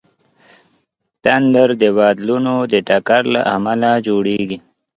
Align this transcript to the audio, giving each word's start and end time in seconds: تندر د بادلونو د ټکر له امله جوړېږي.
تندر 1.23 1.69
د 1.81 1.83
بادلونو 1.97 2.53
د 2.71 2.73
ټکر 2.87 3.23
له 3.33 3.41
امله 3.55 3.91
جوړېږي. 4.07 4.57